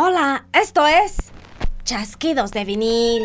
Hola, 0.00 0.44
esto 0.52 0.86
es 0.86 1.16
Chasquidos 1.82 2.52
de 2.52 2.64
vinil. 2.64 3.20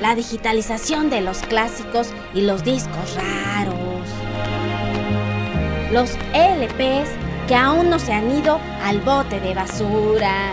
La 0.00 0.16
digitalización 0.16 1.08
de 1.08 1.20
los 1.20 1.38
clásicos 1.42 2.08
y 2.34 2.40
los 2.40 2.64
discos 2.64 3.14
raros. 3.14 4.08
Los 5.92 6.10
LPs 6.34 7.10
que 7.46 7.54
aún 7.54 7.88
no 7.88 8.00
se 8.00 8.12
han 8.12 8.28
ido 8.36 8.58
al 8.82 9.00
bote 9.02 9.38
de 9.38 9.54
basura. 9.54 10.52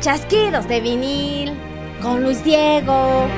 Chasquidos 0.00 0.66
de 0.66 0.80
vinil 0.80 1.52
con 2.02 2.24
Luis 2.24 2.42
Diego. 2.42 3.28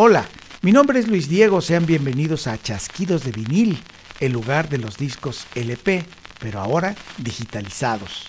Hola, 0.00 0.28
mi 0.62 0.70
nombre 0.70 1.00
es 1.00 1.08
Luis 1.08 1.28
Diego, 1.28 1.60
sean 1.60 1.84
bienvenidos 1.84 2.46
a 2.46 2.56
Chasquidos 2.56 3.24
de 3.24 3.32
vinil, 3.32 3.82
el 4.20 4.30
lugar 4.30 4.68
de 4.68 4.78
los 4.78 4.96
discos 4.96 5.48
LP, 5.56 6.04
pero 6.38 6.60
ahora 6.60 6.94
digitalizados. 7.16 8.28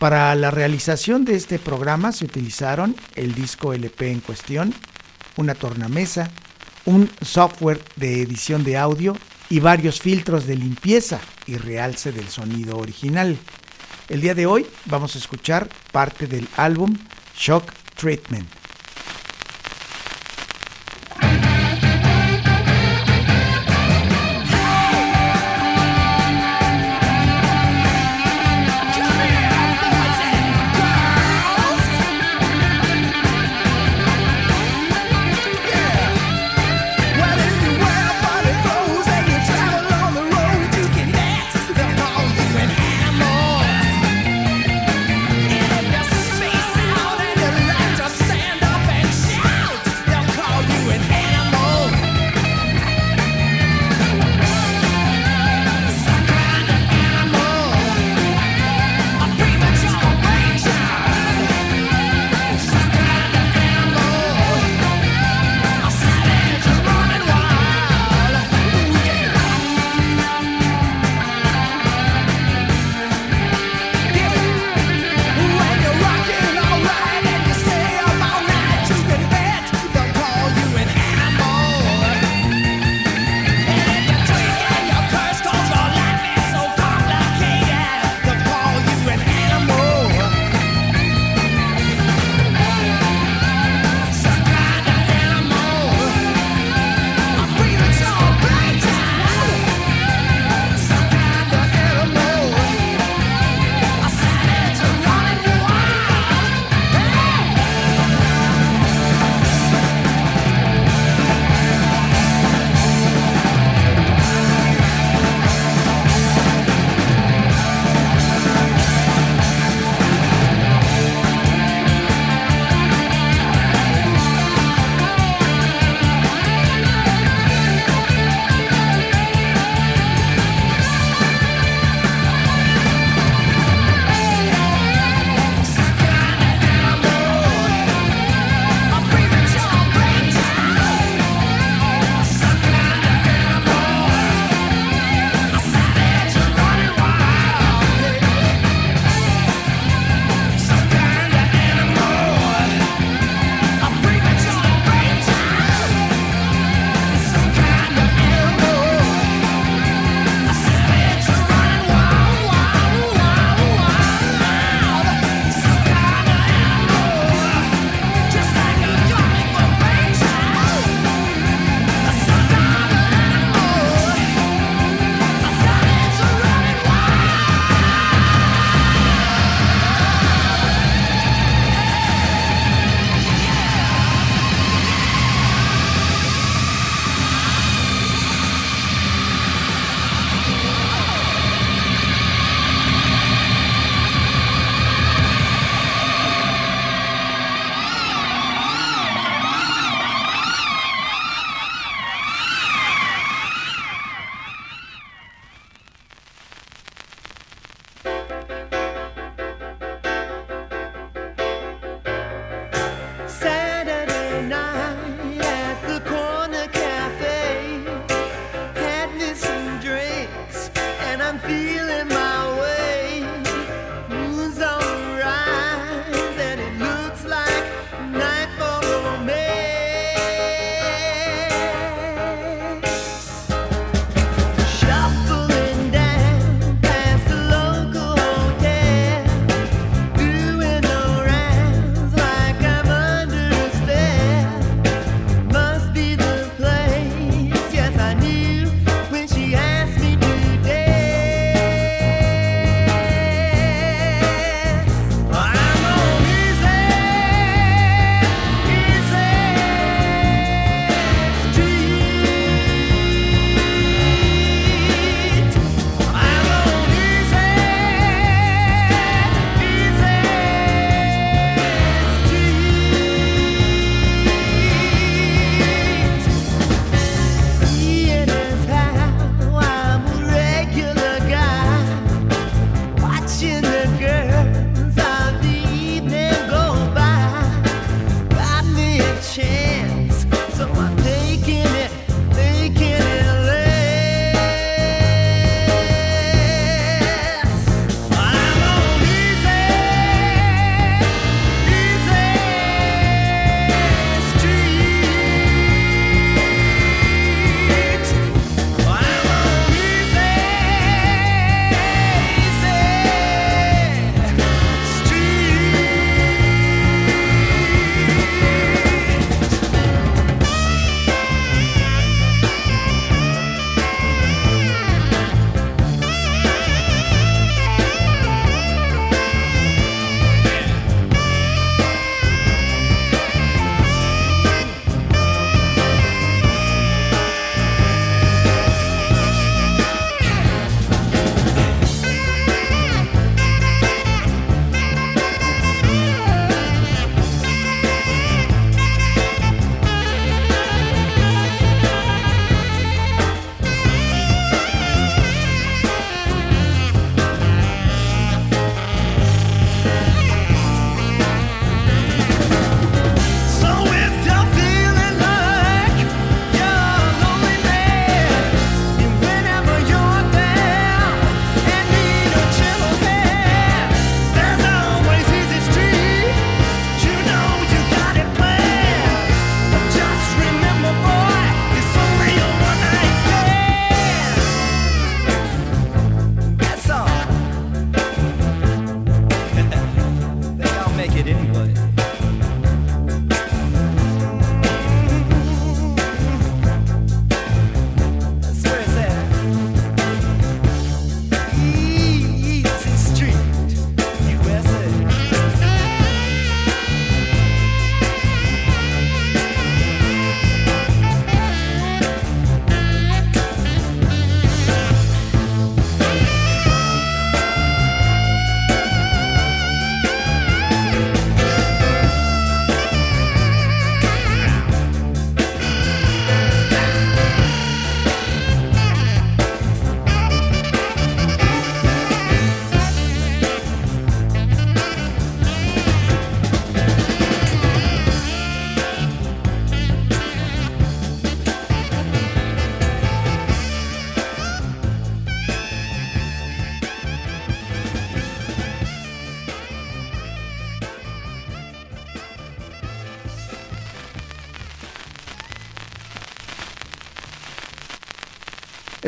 Para 0.00 0.34
la 0.34 0.50
realización 0.50 1.24
de 1.24 1.36
este 1.36 1.60
programa 1.60 2.10
se 2.10 2.24
utilizaron 2.24 2.96
el 3.14 3.32
disco 3.36 3.72
LP 3.72 4.10
en 4.10 4.18
cuestión, 4.18 4.74
una 5.36 5.54
tornamesa, 5.54 6.32
un 6.84 7.08
software 7.22 7.80
de 7.94 8.20
edición 8.20 8.64
de 8.64 8.76
audio 8.76 9.16
y 9.48 9.60
varios 9.60 10.00
filtros 10.00 10.48
de 10.48 10.56
limpieza 10.56 11.20
y 11.46 11.58
realce 11.58 12.10
del 12.10 12.26
sonido 12.26 12.76
original. 12.76 13.38
El 14.08 14.20
día 14.20 14.34
de 14.34 14.46
hoy 14.46 14.66
vamos 14.86 15.14
a 15.14 15.18
escuchar 15.18 15.68
parte 15.92 16.26
del 16.26 16.48
álbum 16.56 16.96
Shock 17.36 17.70
Treatment. 17.94 18.57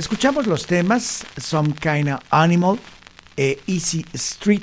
Escuchamos 0.01 0.47
los 0.47 0.65
temas 0.65 1.27
Some 1.37 1.75
Kinda 1.75 2.23
Animal 2.31 2.79
e 3.37 3.61
Easy 3.67 4.03
Street. 4.15 4.63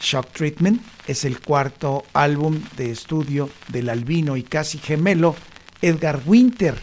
Shock 0.00 0.30
Treatment 0.30 0.80
es 1.08 1.24
el 1.24 1.40
cuarto 1.40 2.04
álbum 2.12 2.62
de 2.76 2.92
estudio 2.92 3.50
del 3.66 3.88
albino 3.88 4.36
y 4.36 4.44
casi 4.44 4.78
gemelo 4.78 5.34
Edgar 5.80 6.22
Winter. 6.26 6.76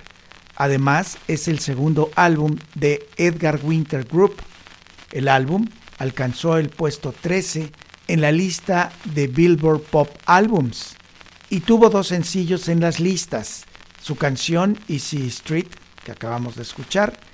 Además, 0.57 1.19
es 1.29 1.48
el 1.48 1.59
segundo 1.59 2.12
álbum 2.17 2.57
de 2.75 3.07
Edgar 3.15 3.62
Winter 3.63 4.03
Group. 4.03 4.36
El 5.13 5.29
álbum 5.29 5.65
alcanzó 6.00 6.57
el 6.57 6.67
puesto 6.67 7.13
13 7.13 7.71
en 8.09 8.19
la 8.19 8.33
lista 8.33 8.91
de 9.05 9.27
Billboard 9.27 9.83
Pop 9.83 10.09
Albums 10.25 10.98
y 11.50 11.62
tuvo 11.62 11.89
dos 11.89 12.07
sencillos 12.07 12.67
en 12.67 12.81
las 12.81 13.00
listas. 13.00 13.63
Su 14.01 14.17
canción 14.17 14.77
Easy 14.89 15.27
Street, 15.27 15.67
que 16.03 16.12
acabamos 16.12 16.57
de 16.57 16.63
escuchar, 16.63 17.28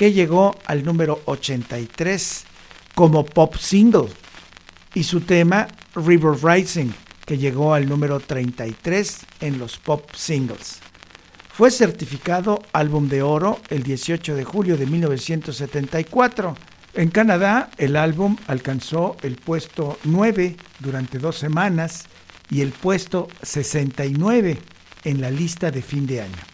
que 0.00 0.14
llegó 0.14 0.54
al 0.64 0.82
número 0.82 1.20
83 1.26 2.44
como 2.94 3.22
pop 3.22 3.54
single, 3.56 4.08
y 4.94 5.02
su 5.02 5.20
tema 5.20 5.68
River 5.94 6.42
Rising, 6.42 6.90
que 7.26 7.36
llegó 7.36 7.74
al 7.74 7.86
número 7.86 8.18
33 8.18 9.18
en 9.42 9.58
los 9.58 9.76
pop 9.76 10.10
singles. 10.14 10.78
Fue 11.52 11.70
certificado 11.70 12.62
álbum 12.72 13.10
de 13.10 13.20
oro 13.20 13.60
el 13.68 13.82
18 13.82 14.36
de 14.36 14.44
julio 14.44 14.78
de 14.78 14.86
1974. 14.86 16.56
En 16.94 17.10
Canadá, 17.10 17.68
el 17.76 17.94
álbum 17.94 18.38
alcanzó 18.46 19.18
el 19.20 19.36
puesto 19.36 19.98
9 20.04 20.56
durante 20.78 21.18
dos 21.18 21.36
semanas 21.36 22.06
y 22.48 22.62
el 22.62 22.70
puesto 22.70 23.28
69 23.42 24.56
en 25.04 25.20
la 25.20 25.30
lista 25.30 25.70
de 25.70 25.82
fin 25.82 26.06
de 26.06 26.22
año. 26.22 26.49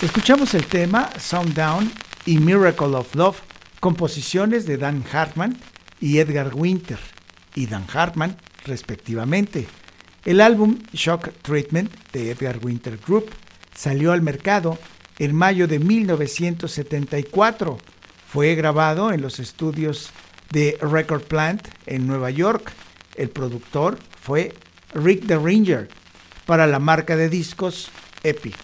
Escuchamos 0.00 0.54
el 0.54 0.64
tema 0.64 1.10
Sound 1.18 1.54
Down 1.54 1.90
y 2.24 2.38
Miracle 2.38 2.94
of 2.94 3.16
Love, 3.16 3.40
composiciones 3.80 4.64
de 4.64 4.76
Dan 4.76 5.02
Hartman 5.12 5.58
y 6.00 6.18
Edgar 6.18 6.54
Winter, 6.54 7.00
y 7.56 7.66
Dan 7.66 7.84
Hartman 7.92 8.36
respectivamente. 8.64 9.66
El 10.24 10.40
álbum 10.40 10.78
Shock 10.92 11.30
Treatment 11.42 11.92
de 12.12 12.30
Edgar 12.30 12.60
Winter 12.62 12.96
Group 13.04 13.28
salió 13.74 14.12
al 14.12 14.22
mercado 14.22 14.78
en 15.18 15.34
mayo 15.34 15.66
de 15.66 15.80
1974. 15.80 17.78
Fue 18.28 18.54
grabado 18.54 19.10
en 19.12 19.20
los 19.20 19.40
estudios 19.40 20.10
de 20.52 20.78
Record 20.80 21.22
Plant 21.22 21.66
en 21.86 22.06
Nueva 22.06 22.30
York. 22.30 22.72
El 23.16 23.30
productor 23.30 23.98
fue 24.22 24.54
Rick 24.94 25.26
the 25.26 25.34
Ranger 25.34 25.88
para 26.46 26.68
la 26.68 26.78
marca 26.78 27.16
de 27.16 27.28
discos 27.28 27.90
Epic. 28.22 28.56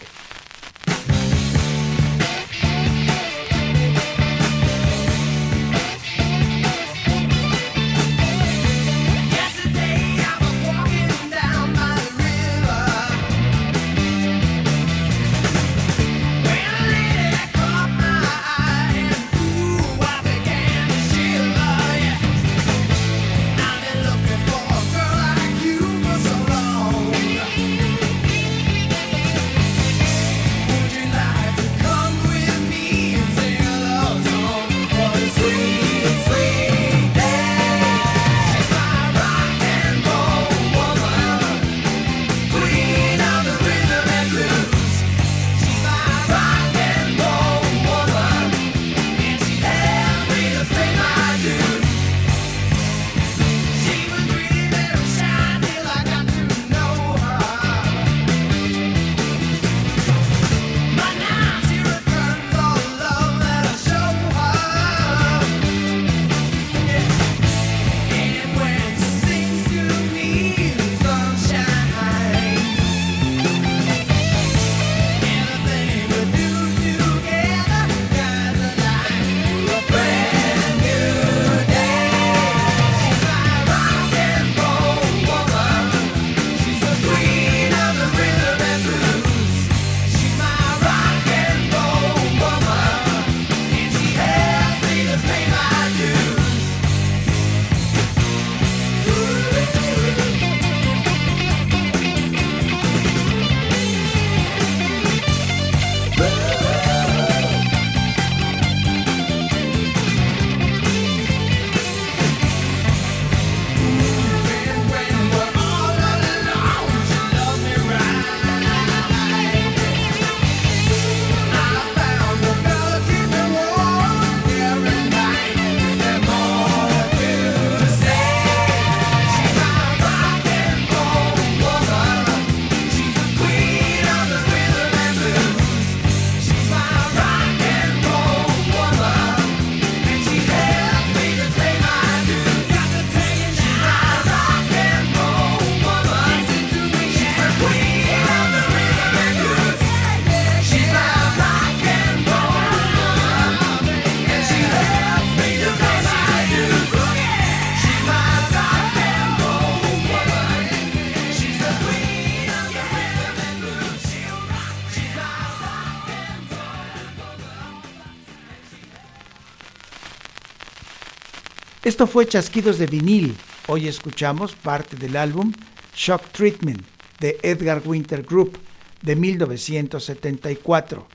Esto 171.95 172.07
fue 172.07 172.27
Chasquidos 172.27 172.77
de 172.77 172.87
vinil. 172.87 173.37
Hoy 173.67 173.87
escuchamos 173.87 174.53
parte 174.53 174.97
del 174.97 175.15
álbum 175.15 175.53
Shock 175.95 176.27
Treatment 176.33 176.81
de 177.21 177.37
Edgar 177.41 177.81
Winter 177.85 178.21
Group 178.21 178.59
de 179.01 179.15
1974. 179.15 181.07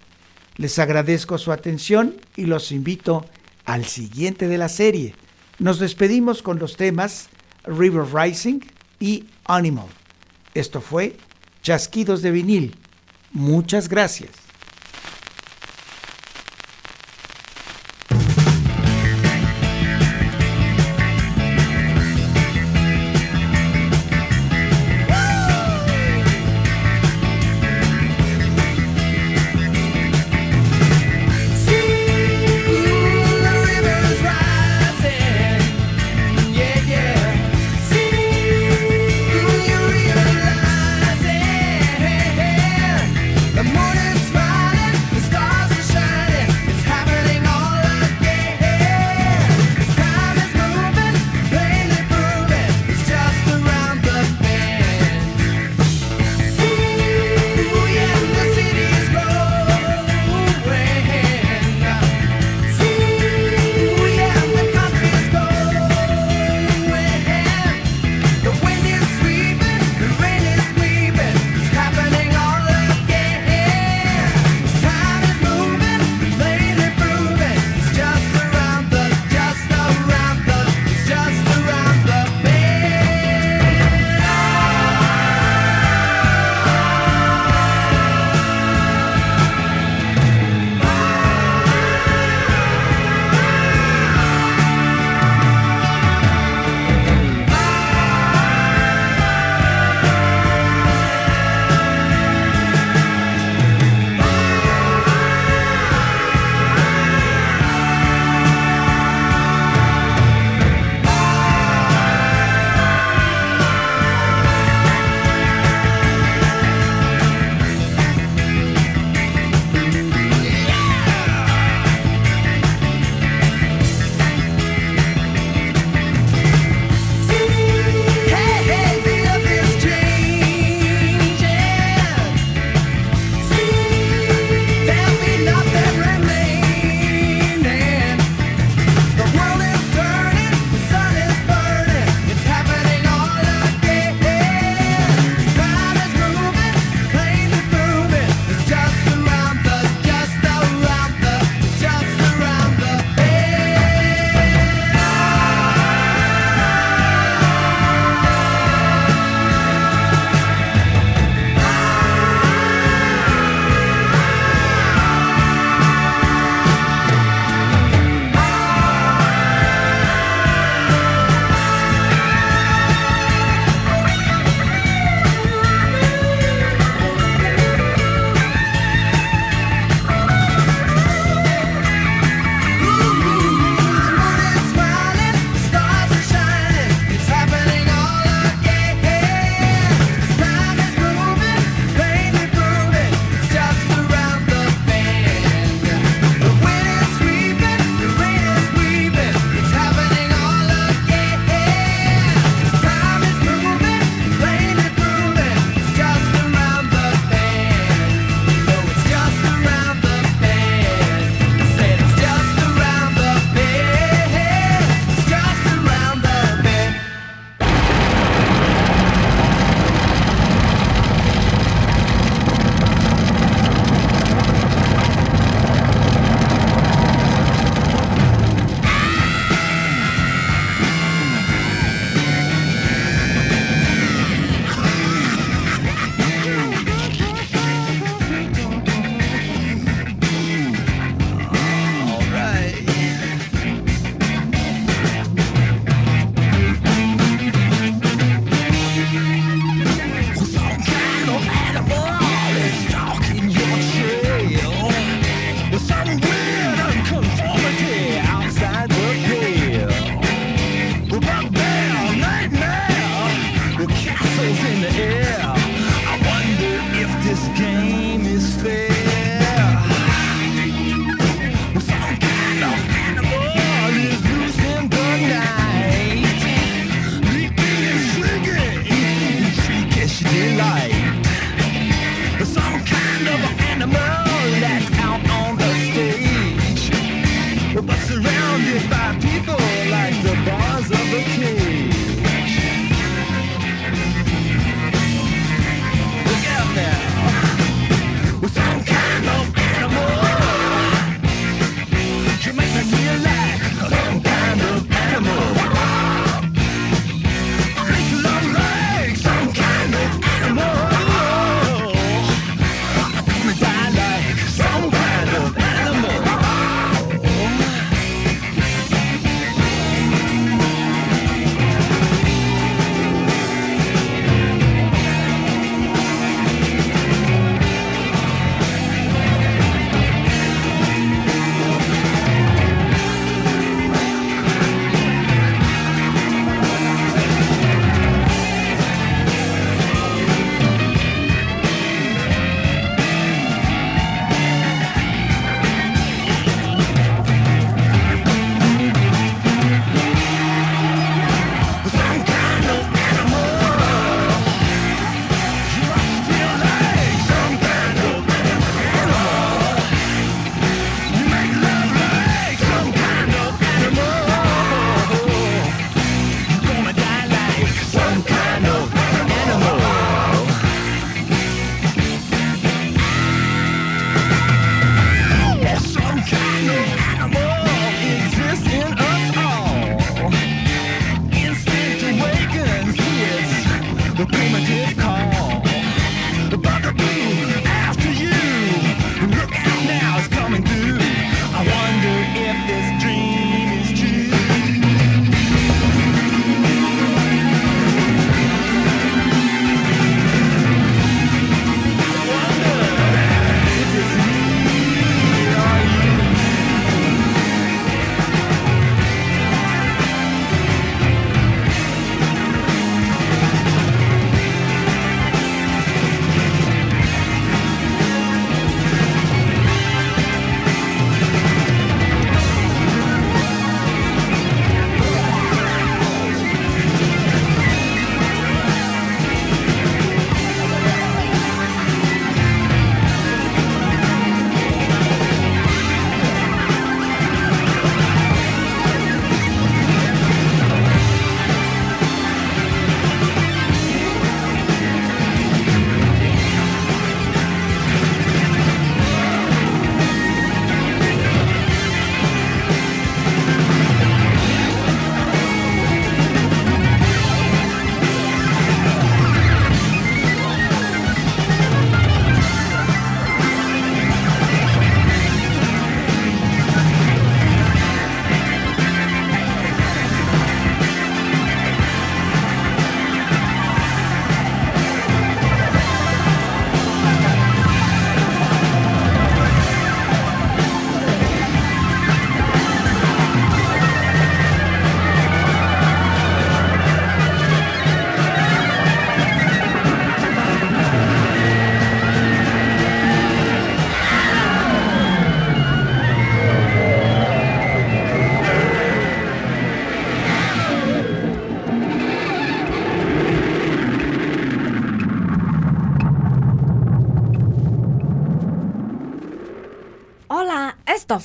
Les 0.57 0.79
agradezco 0.79 1.37
su 1.37 1.53
atención 1.53 2.17
y 2.35 2.47
los 2.47 2.73
invito 2.73 3.27
al 3.67 3.85
siguiente 3.85 4.49
de 4.49 4.57
la 4.57 4.71
serie. 4.71 5.15
Nos 5.59 5.81
despedimos 5.81 6.41
con 6.41 6.59
los 6.59 6.79
temas 6.79 7.29
River 7.65 8.07
Rising 8.15 8.61
y 8.99 9.27
Animal. 9.45 9.89
Esto 10.55 10.81
fue 10.81 11.15
Chasquidos 11.61 12.23
de 12.23 12.31
vinil. 12.31 12.75
Muchas 13.33 13.87
gracias. 13.87 14.31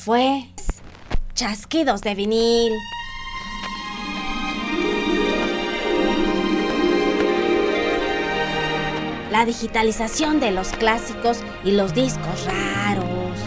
Fue 0.06 0.46
Chasquidos 1.34 2.02
de 2.02 2.14
vinil. 2.14 2.72
La 9.32 9.46
digitalización 9.46 10.40
de 10.40 10.52
los 10.52 10.68
clásicos 10.74 11.40
y 11.64 11.72
los 11.72 11.96
discos 11.96 12.46
raros. 12.46 13.40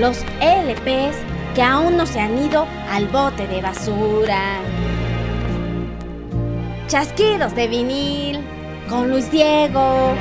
Los 0.00 0.18
LPs 0.40 1.16
que 1.54 1.62
aún 1.62 1.96
no 1.96 2.04
se 2.04 2.18
han 2.18 2.36
ido 2.44 2.66
al 2.90 3.06
bote 3.06 3.46
de 3.46 3.62
basura. 3.62 4.58
Chasquidos 6.88 7.54
de 7.54 7.68
vinil 7.68 8.40
con 8.88 9.10
Luis 9.10 9.30
Diego. 9.30 10.16